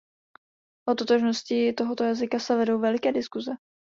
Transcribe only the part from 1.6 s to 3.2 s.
tohoto jazyka se vedou veliké